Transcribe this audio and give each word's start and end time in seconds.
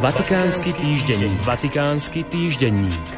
Vatikánsky 0.00 0.72
týždenník. 0.80 1.44
Vatikánsky 1.44 2.20
týždenník. 2.24 3.08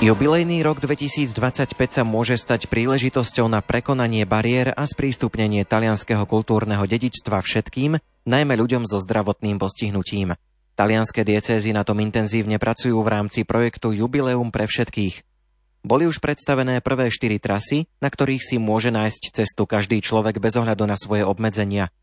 Jubilejný 0.00 0.64
rok 0.64 0.80
2025 0.80 1.76
sa 1.76 2.08
môže 2.08 2.40
stať 2.40 2.72
príležitosťou 2.72 3.52
na 3.52 3.60
prekonanie 3.60 4.24
bariér 4.24 4.72
a 4.72 4.88
sprístupnenie 4.88 5.68
talianského 5.68 6.24
kultúrneho 6.24 6.80
dedičstva 6.88 7.36
všetkým, 7.36 8.00
najmä 8.24 8.56
ľuďom 8.56 8.88
so 8.88 8.96
zdravotným 9.04 9.60
postihnutím. 9.60 10.32
Talianské 10.72 11.20
diecézy 11.20 11.76
na 11.76 11.84
tom 11.84 12.00
intenzívne 12.00 12.56
pracujú 12.56 12.96
v 13.04 13.12
rámci 13.12 13.44
projektu 13.44 13.92
Jubileum 13.92 14.48
pre 14.48 14.64
všetkých. 14.64 15.20
Boli 15.84 16.08
už 16.08 16.16
predstavené 16.24 16.80
prvé 16.80 17.12
štyri 17.12 17.36
trasy, 17.36 17.92
na 18.00 18.08
ktorých 18.08 18.40
si 18.40 18.56
môže 18.56 18.88
nájsť 18.88 19.36
cestu 19.36 19.68
každý 19.68 20.00
človek 20.00 20.40
bez 20.40 20.56
ohľadu 20.56 20.88
na 20.88 20.96
svoje 20.96 21.28
obmedzenia– 21.28 21.92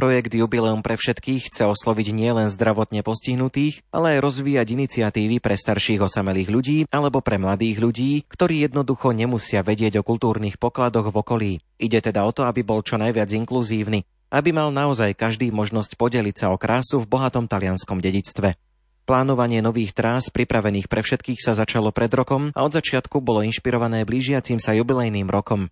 Projekt 0.00 0.32
Jubileum 0.32 0.80
pre 0.80 0.96
všetkých 0.96 1.52
chce 1.52 1.68
osloviť 1.68 2.16
nielen 2.16 2.48
zdravotne 2.48 3.04
postihnutých, 3.04 3.84
ale 3.92 4.16
aj 4.16 4.24
rozvíjať 4.24 4.72
iniciatívy 4.72 5.44
pre 5.44 5.52
starších 5.52 6.00
osamelých 6.00 6.48
ľudí 6.48 6.78
alebo 6.88 7.20
pre 7.20 7.36
mladých 7.36 7.84
ľudí, 7.84 8.24
ktorí 8.24 8.64
jednoducho 8.64 9.12
nemusia 9.12 9.60
vedieť 9.60 10.00
o 10.00 10.06
kultúrnych 10.08 10.56
pokladoch 10.56 11.12
v 11.12 11.16
okolí. 11.20 11.52
Ide 11.76 12.00
teda 12.00 12.24
o 12.24 12.32
to, 12.32 12.48
aby 12.48 12.64
bol 12.64 12.80
čo 12.80 12.96
najviac 12.96 13.28
inkluzívny, 13.28 14.08
aby 14.32 14.56
mal 14.56 14.72
naozaj 14.72 15.12
každý 15.12 15.52
možnosť 15.52 16.00
podeliť 16.00 16.32
sa 16.32 16.46
o 16.48 16.56
krásu 16.56 17.04
v 17.04 17.10
bohatom 17.20 17.44
talianskom 17.44 18.00
dedictve. 18.00 18.56
Plánovanie 19.04 19.60
nových 19.60 19.92
trás 19.92 20.32
pripravených 20.32 20.88
pre 20.88 21.04
všetkých 21.04 21.44
sa 21.44 21.52
začalo 21.52 21.92
pred 21.92 22.08
rokom 22.08 22.56
a 22.56 22.64
od 22.64 22.72
začiatku 22.72 23.20
bolo 23.20 23.44
inšpirované 23.44 24.08
blížiacim 24.08 24.64
sa 24.64 24.72
jubilejným 24.72 25.28
rokom. 25.28 25.68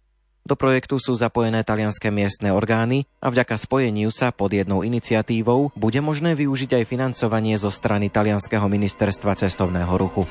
Do 0.48 0.56
projektu 0.56 0.96
sú 0.96 1.12
zapojené 1.12 1.60
talianské 1.60 2.08
miestne 2.08 2.56
orgány 2.56 3.04
a 3.20 3.28
vďaka 3.28 3.60
spojeniu 3.60 4.08
sa 4.08 4.32
pod 4.32 4.48
jednou 4.56 4.80
iniciatívou 4.80 5.76
bude 5.76 6.00
možné 6.00 6.32
využiť 6.32 6.72
aj 6.72 6.88
financovanie 6.88 7.60
zo 7.60 7.68
strany 7.68 8.08
Talianského 8.08 8.64
ministerstva 8.64 9.36
cestovného 9.36 9.92
ruchu. 10.00 10.24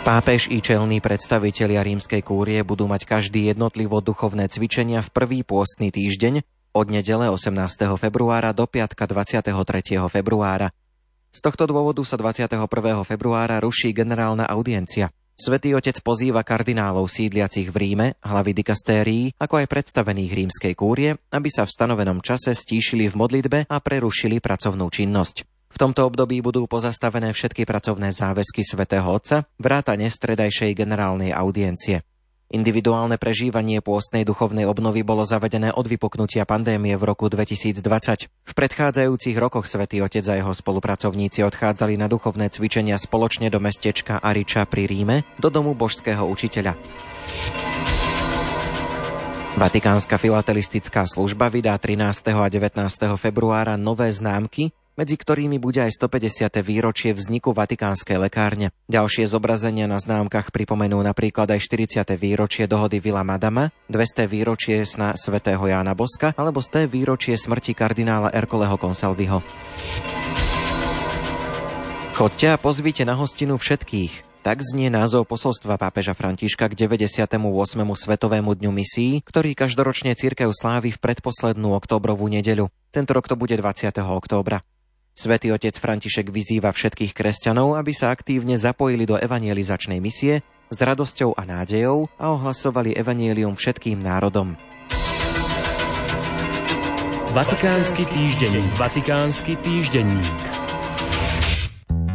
Pápež 0.00 0.48
i 0.48 0.64
čelní 0.64 1.04
predstavitelia 1.04 1.84
rímskej 1.84 2.24
kúrie 2.24 2.64
budú 2.64 2.88
mať 2.88 3.04
každý 3.04 3.52
jednotlivo 3.52 4.00
duchovné 4.00 4.48
cvičenia 4.48 5.04
v 5.04 5.12
prvý 5.12 5.44
pôstny 5.44 5.92
týždeň 5.92 6.40
od 6.72 6.88
nedele 6.88 7.28
18. 7.28 7.52
februára 8.00 8.56
do 8.56 8.64
piatka 8.64 9.04
23. 9.04 9.52
februára. 10.08 10.72
Z 11.36 11.44
tohto 11.44 11.68
dôvodu 11.68 12.00
sa 12.00 12.16
21. 12.16 12.64
februára 13.04 13.60
ruší 13.60 13.92
generálna 13.92 14.48
audiencia– 14.48 15.12
Svetý 15.32 15.72
otec 15.72 15.96
pozýva 16.04 16.44
kardinálov 16.44 17.08
sídliacich 17.08 17.72
v 17.72 17.76
Ríme, 17.76 18.06
hlavy 18.20 18.52
dikastérií, 18.52 19.24
ako 19.40 19.64
aj 19.64 19.66
predstavených 19.66 20.32
rímskej 20.32 20.74
kúrie, 20.76 21.16
aby 21.32 21.48
sa 21.48 21.64
v 21.64 21.72
stanovenom 21.72 22.20
čase 22.20 22.52
stíšili 22.52 23.08
v 23.08 23.18
modlitbe 23.18 23.58
a 23.66 23.76
prerušili 23.80 24.44
pracovnú 24.44 24.92
činnosť. 24.92 25.48
V 25.72 25.80
tomto 25.80 26.04
období 26.04 26.44
budú 26.44 26.68
pozastavené 26.68 27.32
všetky 27.32 27.64
pracovné 27.64 28.12
záväzky 28.12 28.60
svätého 28.60 29.08
Otca, 29.08 29.48
vrátane 29.56 30.12
stredajšej 30.12 30.76
generálnej 30.76 31.32
audiencie. 31.32 32.04
Individuálne 32.52 33.16
prežívanie 33.16 33.80
pôstnej 33.80 34.28
duchovnej 34.28 34.68
obnovy 34.68 35.00
bolo 35.00 35.24
zavedené 35.24 35.72
od 35.72 35.88
vypuknutia 35.88 36.44
pandémie 36.44 36.92
v 37.00 37.04
roku 37.08 37.32
2020. 37.32 37.80
V 38.28 38.52
predchádzajúcich 38.52 39.40
rokoch 39.40 39.64
svätý 39.64 40.04
Otec 40.04 40.20
a 40.28 40.36
jeho 40.36 40.52
spolupracovníci 40.52 41.40
odchádzali 41.48 41.96
na 41.96 42.12
duchovné 42.12 42.52
cvičenia 42.52 43.00
spoločne 43.00 43.48
do 43.48 43.56
mestečka 43.56 44.20
Ariča 44.20 44.68
pri 44.68 44.84
Ríme, 44.84 45.24
do 45.40 45.48
domu 45.48 45.72
božského 45.72 46.28
učiteľa. 46.28 46.76
Vatikánska 49.56 50.20
filatelistická 50.20 51.08
služba 51.08 51.48
vydá 51.48 51.72
13. 51.80 52.36
a 52.36 52.52
19. 52.52 52.84
februára 53.16 53.80
nové 53.80 54.12
známky, 54.12 54.76
medzi 54.94 55.16
ktorými 55.16 55.56
bude 55.56 55.80
aj 55.82 55.96
150. 55.96 56.60
výročie 56.60 57.10
vzniku 57.16 57.56
Vatikánskej 57.56 58.18
lekárne. 58.20 58.70
Ďalšie 58.92 59.24
zobrazenia 59.28 59.88
na 59.88 59.96
známkach 59.96 60.52
pripomenú 60.52 61.00
napríklad 61.00 61.48
aj 61.52 61.60
40. 61.64 62.12
výročie 62.20 62.64
dohody 62.68 63.00
Vila 63.00 63.24
Madama, 63.24 63.72
200. 63.88 64.28
výročie 64.28 64.84
sna 64.84 65.16
svätého 65.16 65.62
Jána 65.64 65.96
Boska 65.96 66.36
alebo 66.36 66.60
100. 66.60 66.88
výročie 66.88 67.36
smrti 67.36 67.72
kardinála 67.72 68.32
Erkoleho 68.32 68.76
Consalviho. 68.76 69.40
Chodte 72.12 72.52
a 72.52 72.60
pozvite 72.60 73.08
na 73.08 73.16
hostinu 73.16 73.56
všetkých. 73.56 74.32
Tak 74.42 74.58
znie 74.58 74.90
názov 74.90 75.30
posolstva 75.30 75.78
pápeža 75.78 76.18
Františka 76.18 76.66
k 76.66 76.74
98. 76.74 77.38
Svetovému 77.78 78.58
dňu 78.58 78.74
misií, 78.74 79.22
ktorý 79.22 79.54
každoročne 79.54 80.18
církev 80.18 80.50
slávi 80.50 80.90
v 80.90 80.98
predposlednú 80.98 81.78
októbrovú 81.78 82.26
nedeľu. 82.26 82.66
Tento 82.90 83.14
rok 83.14 83.30
to 83.30 83.38
bude 83.38 83.54
20. 83.54 83.94
októbra. 84.02 84.66
Svetý 85.12 85.52
otec 85.52 85.76
František 85.76 86.32
vyzýva 86.32 86.72
všetkých 86.72 87.12
kresťanov, 87.12 87.76
aby 87.76 87.92
sa 87.92 88.10
aktívne 88.10 88.56
zapojili 88.56 89.04
do 89.04 89.20
evangelizačnej 89.20 90.00
misie 90.00 90.40
s 90.72 90.78
radosťou 90.80 91.36
a 91.36 91.42
nádejou 91.44 92.08
a 92.16 92.32
ohlasovali 92.32 92.96
evanielium 92.96 93.52
všetkým 93.52 94.00
národom. 94.00 94.56
Vatikánsky 97.32 98.04
týždenník. 98.12 98.72
Vatikánsky 98.76 99.56
týždenník. 99.60 100.51